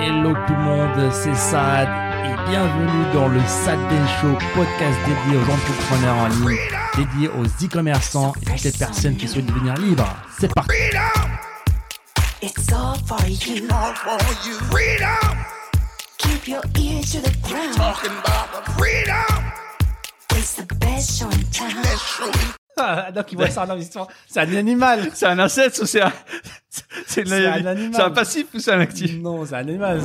[0.00, 1.88] Hello tout le monde, c'est Sad
[2.24, 6.58] et bienvenue dans le Sad Den Show, podcast dédié aux entrepreneurs en ligne,
[6.96, 10.08] dédié aux e-commerçants et toutes les personnes qui souhaitent devenir libres.
[10.38, 10.70] C'est parti.
[12.40, 13.66] It's all for you.
[13.70, 14.54] all for you.
[14.70, 15.36] Freedom,
[16.18, 17.74] Keep your ear to the ground.
[17.76, 19.52] talking about the freedom.
[20.36, 21.82] It's the best show in town.
[21.82, 22.30] Let's show.
[22.80, 24.06] Ah, donc il voit ça dans l'histoire.
[24.28, 25.10] C'est un animal.
[25.12, 26.12] C'est un asset ou c'est un...
[27.06, 27.90] C'est un animal.
[27.92, 29.18] c'est un passif ou c'est un actif?
[29.20, 30.00] Non, c'est un animal.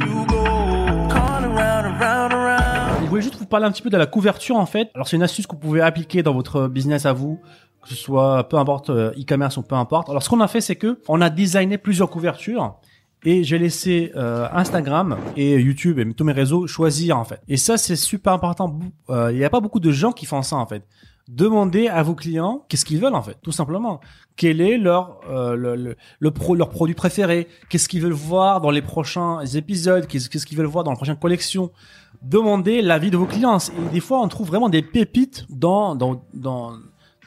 [0.00, 3.02] You go on around, around, around.
[3.02, 4.88] Je voulais juste vous parler un petit peu de la couverture en fait?
[4.94, 7.40] Alors c'est une astuce que vous pouvez appliquer dans votre business à vous,
[7.82, 10.08] que ce soit peu importe euh, e-commerce ou peu importe.
[10.08, 12.76] Alors ce qu'on a fait c'est que on a designé plusieurs couvertures
[13.24, 17.40] et j'ai laissé euh, Instagram et YouTube et tous mes réseaux choisir en fait.
[17.48, 18.78] Et ça c'est super important.
[19.10, 20.84] Euh, Il n'y a pas beaucoup de gens qui font ça en fait.
[21.32, 24.00] Demandez à vos clients qu'est-ce qu'ils veulent en fait, tout simplement.
[24.34, 27.46] Quel est leur euh, le, le, pro, leur produit préféré?
[27.68, 30.08] Qu'est-ce qu'ils veulent voir dans les prochains épisodes?
[30.08, 31.70] Qu'est-ce qu'ils veulent voir dans la prochaine collection?
[32.20, 33.58] Demandez l'avis de vos clients.
[33.58, 36.72] Et des fois, on trouve vraiment des pépites dans dans dans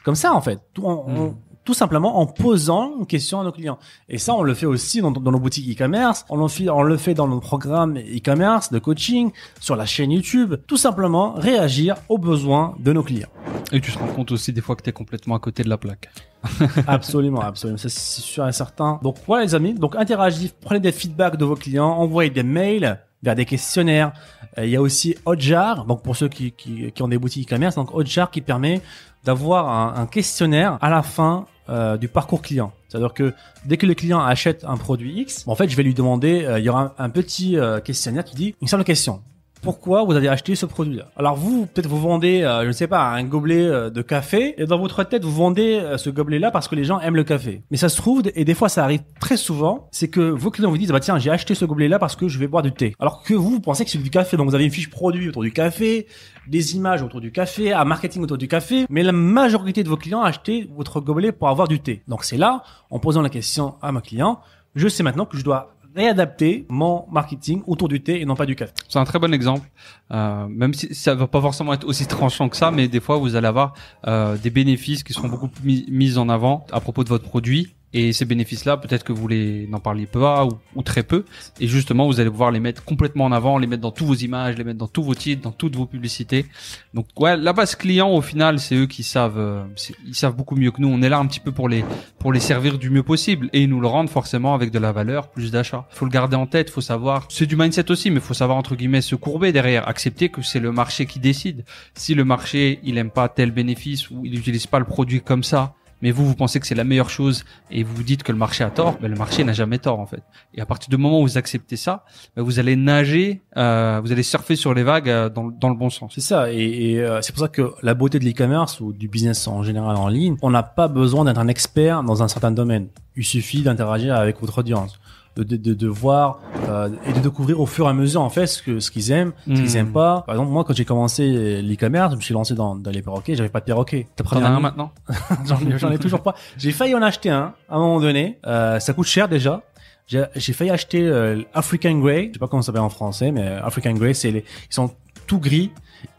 [0.04, 0.60] comme ça en fait.
[0.82, 1.34] En-
[1.64, 3.78] tout simplement en posant une question à nos clients.
[4.08, 6.24] Et ça, on le fait aussi dans, dans nos boutiques e-commerce.
[6.28, 10.10] On, le fait- on le fait dans nos programmes e-commerce de coaching, sur la chaîne
[10.12, 10.54] YouTube.
[10.66, 13.28] Tout simplement réagir aux besoins de nos clients.
[13.72, 15.78] Et tu te rends compte aussi des fois que t'es complètement à côté de la
[15.78, 16.10] plaque.
[16.86, 17.78] absolument, absolument.
[17.78, 19.00] Ça, C'est sûr et certain.
[19.02, 19.74] Donc voilà les amis.
[19.74, 24.12] Donc interagissez, prenez des feedbacks de vos clients, envoyez des mails vers des questionnaires.
[24.58, 27.48] Euh, Il y a aussi Hotjar, donc pour ceux qui, qui, qui ont des boutiques
[27.50, 28.82] e-commerce, donc Hotjar qui permet
[29.24, 32.72] d'avoir un, un questionnaire à la fin euh, du parcours client.
[32.88, 33.32] C'est-à-dire que
[33.64, 36.58] dès que le client achète un produit X, en fait, je vais lui demander, euh,
[36.58, 39.22] il y aura un, petit euh, questionnaire qui dit une simple question.
[39.64, 42.86] Pourquoi vous avez acheté ce produit-là Alors vous, peut-être vous vendez, euh, je ne sais
[42.86, 46.50] pas, un gobelet euh, de café, et dans votre tête, vous vendez euh, ce gobelet-là
[46.50, 47.62] parce que les gens aiment le café.
[47.70, 50.68] Mais ça se trouve, et des fois ça arrive très souvent, c'est que vos clients
[50.68, 52.94] vous disent, bah tiens, j'ai acheté ce gobelet-là parce que je vais boire du thé.
[53.00, 55.30] Alors que vous, vous pensez que c'est du café, donc vous avez une fiche produit
[55.30, 56.08] autour du café,
[56.46, 59.96] des images autour du café, un marketing autour du café, mais la majorité de vos
[59.96, 62.02] clients a acheté votre gobelet pour avoir du thé.
[62.06, 64.40] Donc c'est là, en posant la question à ma client,
[64.74, 68.46] je sais maintenant que je dois réadapter mon marketing autour du thé et non pas
[68.46, 68.72] du café.
[68.88, 69.68] C'est un très bon exemple,
[70.10, 73.16] euh, même si ça va pas forcément être aussi tranchant que ça, mais des fois
[73.18, 73.74] vous allez avoir
[74.06, 77.74] euh, des bénéfices qui seront beaucoup mis, mis en avant à propos de votre produit.
[77.94, 81.24] Et ces bénéfices-là, peut-être que vous les n'en parliez pas ou, ou très peu.
[81.60, 84.14] Et justement, vous allez pouvoir les mettre complètement en avant, les mettre dans tous vos
[84.14, 86.44] images, les mettre dans tous vos titres, dans toutes vos publicités.
[86.92, 89.64] Donc ouais, la base client, au final, c'est eux qui savent, euh,
[90.04, 90.88] ils savent beaucoup mieux que nous.
[90.88, 91.84] On est là un petit peu pour les
[92.18, 94.92] pour les servir du mieux possible et ils nous le rendent forcément avec de la
[94.92, 95.86] valeur, plus d'achat.
[95.90, 97.26] Faut le garder en tête, faut savoir.
[97.28, 100.58] C'est du mindset aussi, mais faut savoir entre guillemets se courber derrière, accepter que c'est
[100.58, 101.64] le marché qui décide.
[101.94, 105.44] Si le marché il aime pas tel bénéfice ou il n'utilise pas le produit comme
[105.44, 108.32] ça, mais vous vous pensez que c'est la meilleure chose et vous vous dites que
[108.32, 110.22] le marché a tort, ben le marché n'a jamais tort en fait.
[110.54, 112.04] Et à partir du moment où vous acceptez ça,
[112.36, 115.76] ben vous allez nager, euh, vous allez surfer sur les vagues euh, dans, dans le
[115.76, 116.12] bon sens.
[116.14, 119.08] C'est ça, et, et, euh, c'est pour ça que la beauté de l'e-commerce ou du
[119.08, 122.50] business en général en ligne, on n'a pas besoin d'être un expert dans un certain
[122.50, 122.88] domaine.
[123.16, 124.98] Il suffit d'interagir avec votre audience,
[125.36, 128.30] de, de, de, de voir euh, et de découvrir au fur et à mesure en
[128.30, 129.76] fait ce que ce qu'ils aiment, ce qu'ils Mhm.
[129.76, 130.22] aiment pas.
[130.26, 133.34] Par exemple, moi quand j'ai commencé l'e-commerce, je me suis lancé dans, dans les perroquets,
[133.34, 134.06] j'avais pas de perroquet.
[134.16, 134.92] T'as T'en as un maintenant?
[135.46, 136.34] J'en ai, j'en ai toujours pas.
[136.56, 138.38] J'ai failli en acheter un à un moment donné.
[138.46, 139.62] Euh, ça coûte cher déjà.
[140.06, 142.28] J'ai j'ai failli acheter euh, African Grey.
[142.28, 144.40] Je sais pas comment ça s'appelle en français, mais African Grey, c'est les,
[144.70, 144.90] ils sont
[145.26, 145.70] tout gris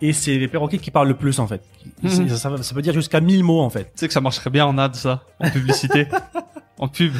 [0.02, 1.62] et c'est les perroquets qui parlent le plus en fait.
[2.02, 2.28] Mhm.
[2.30, 3.84] Ça, ça, ça peut dire jusqu'à 1000 mots en fait.
[3.84, 6.08] Tu sais que ça marcherait bien en ad ça, en publicité,
[6.80, 7.14] en pub.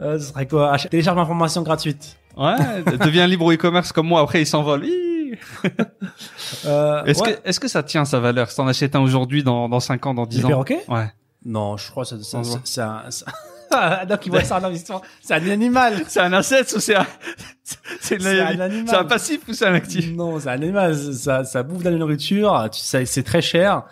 [0.00, 0.76] Euh, ce serait quoi?
[0.78, 2.16] Télécharge ma formation gratuite.
[2.36, 2.54] Ouais,
[3.00, 4.84] deviens libre au e-commerce comme moi, après il s'envole.
[6.64, 7.34] Euh, Est-ce ouais.
[7.34, 8.50] que est-ce que ça tient sa valeur?
[8.50, 10.48] Si t'en achètes un aujourd'hui, dans dans 5 ans, dans 10 les ans?
[10.48, 10.84] perroquets?
[10.88, 11.12] Ouais.
[11.44, 12.60] Non, je crois que ça, ça, ça, voit.
[12.64, 13.26] c'est un- ça-
[14.06, 15.02] Donc il voit ça dans l'histoire.
[15.20, 16.02] C'est un animal.
[16.08, 17.06] C'est un asset ou c'est un
[18.00, 18.84] c'est C'est un animal.
[18.88, 20.10] c'est un passif ou c'est un actif?
[20.14, 20.94] Non, c'est un animal.
[20.96, 22.68] Ça, ça bouffe de la nourriture.
[22.72, 23.82] Tu sais, C'est très cher.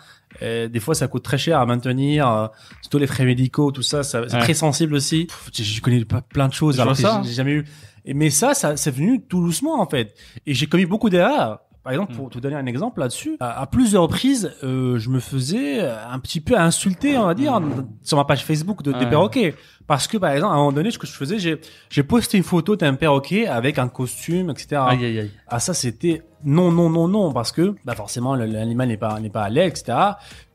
[0.41, 2.27] Et des fois, ça coûte très cher à maintenir.
[2.29, 2.47] euh,
[2.81, 4.03] Surtout les frais médicaux, tout ça.
[4.03, 4.41] ça c'est Ouais.
[4.41, 5.25] très sensible aussi.
[5.25, 6.79] Pff, Je, je connais pas plein de choses.
[6.79, 7.65] Alors que j'ai j'ai jamais eu.
[8.05, 10.13] Et- Mais ça, ça, c'est venu tout doucement en fait.
[10.45, 11.59] Et j'ai commis beaucoup d'erreurs.
[11.87, 12.17] Par exemple, Hmm.
[12.17, 16.19] pour te donner un exemple là-dessus, à, à plusieurs reprises, euh, je me faisais un
[16.19, 17.61] petit peu insulter, on va dire,
[18.03, 18.99] sur ma page Facebook de, des.
[18.99, 19.09] Ouais.
[19.09, 19.55] perroquets.
[19.87, 22.35] Parce que, par exemple, à un moment donné, ce que je faisais, j'ai, j'ai posté
[22.35, 24.81] une photo d'un perroquet avec un costume, etc.
[24.85, 25.31] Aïe aïe aïe.
[25.47, 29.29] Ah ça c'était non non non non parce que bah forcément l'animal n'est pas n'est
[29.29, 29.97] pas à l'aise etc.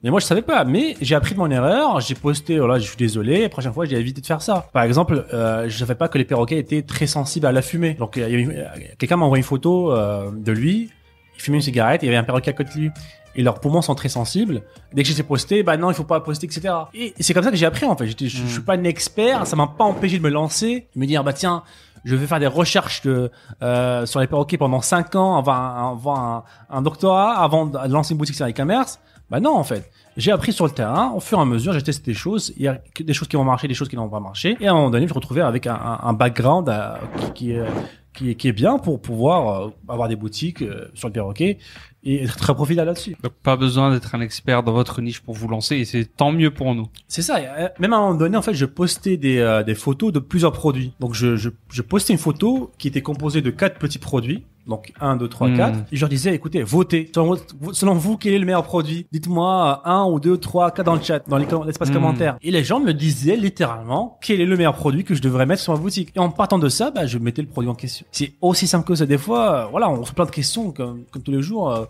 [0.02, 0.64] Mais moi je savais pas.
[0.66, 1.98] Mais j'ai appris de mon erreur.
[2.02, 3.40] J'ai posté voilà je suis désolé.
[3.40, 4.68] La prochaine fois j'ai évité de faire ça.
[4.74, 7.94] Par exemple euh, je savais pas que les perroquets étaient très sensibles à la fumée.
[7.94, 8.62] Donc euh,
[8.98, 10.90] quelqu'un m'a envoyé une photo euh, de lui.
[11.42, 12.02] Fumait une cigarette.
[12.02, 12.90] Il y avait un perroquet à côté de lui.
[13.34, 14.62] Et leurs poumons sont très sensibles.
[14.92, 16.74] Dès que j'étais posté, bah non, il faut pas poster, etc.
[16.92, 18.06] Et c'est comme ça que j'ai appris en fait.
[18.06, 21.00] J'étais, je, je suis pas un expert, ça m'a pas empêché de me lancer, de
[21.00, 21.62] me dire bah tiens,
[22.04, 23.30] je vais faire des recherches de,
[23.62, 27.78] euh, sur les perroquets pendant 5 ans, avoir un, avoir un, un doctorat avant de
[27.88, 28.98] lancer une boutique sur e-commerce.
[29.30, 29.90] Bah non, en fait.
[30.18, 32.52] J'ai appris sur le terrain, au fur et à mesure, j'ai testé des choses.
[32.58, 34.58] Il y a des choses qui vont marcher, des choses qui n'ont pas marché.
[34.60, 37.32] Et à un moment donné, je me retrouvais avec un, un, un background euh, qui,
[37.32, 37.64] qui, est-
[38.14, 41.58] qui, est- qui est bien pour pouvoir euh, avoir des boutiques euh, sur le perroquet
[42.04, 43.16] et être très profitable là-dessus.
[43.22, 46.32] Donc pas besoin d'être un expert dans votre niche pour vous lancer et c'est tant
[46.32, 46.88] mieux pour nous.
[47.06, 47.36] C'est ça.
[47.38, 50.18] euh, Même à un moment donné, en fait, je postais des, euh, des photos de
[50.18, 50.92] plusieurs produits.
[50.98, 54.44] Donc, je, je, je postais une photo qui était composée de quatre petits produits.
[54.66, 55.56] Donc, 1, 2, 3, Hmm.
[55.56, 55.78] 4.
[55.90, 57.10] Et je leur disais, écoutez, votez.
[57.72, 59.06] Selon, vous, quel est le meilleur produit?
[59.10, 61.92] Dites-moi euh, un ou deux, trois, quatre dans le chat, dans l'espace Hmm.
[61.94, 62.36] commentaire.
[62.42, 65.62] Et les gens me disaient littéralement quel est le meilleur produit que je devrais mettre
[65.62, 66.12] sur ma boutique?
[66.14, 68.06] Et en partant de ça, bah, je mettais le produit en question.
[68.12, 69.04] C'est aussi simple que ça.
[69.06, 71.70] Des fois, euh, voilà, on se plein de questions comme, comme tous les jours.
[71.70, 71.84] euh,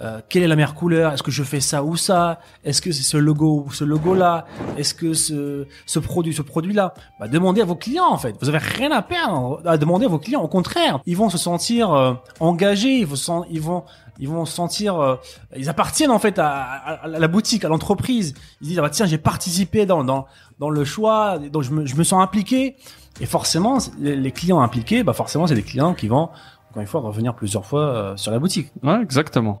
[0.00, 1.12] euh, quelle est la meilleure couleur?
[1.12, 2.40] Est-ce que je fais ça ou ça?
[2.64, 4.46] Est-ce que c'est ce logo ou ce logo-là?
[4.78, 6.94] Est-ce que ce, ce produit, ce produit-là?
[7.20, 8.34] Bah, Demandez à vos clients en fait.
[8.40, 10.40] Vous avez rien à perdre à demander à vos clients.
[10.42, 12.98] Au contraire, ils vont se sentir euh, engagés.
[13.00, 13.84] Ils vont, se ils vont,
[14.18, 15.16] ils vont se sentir, euh,
[15.56, 18.34] ils appartiennent en fait à, à- à la boutique, à l'entreprise.
[18.62, 20.26] Ils disent ah bah, tiens, j'ai participé dans dans
[20.58, 22.76] dans le choix, donc je me, je me sens impliqué.
[23.20, 26.30] Et forcément, les clients impliqués, bah forcément, c'est des clients qui vont
[26.70, 28.68] encore une fois revenir plusieurs fois euh, sur la boutique.
[28.82, 29.60] Ouais, exactement.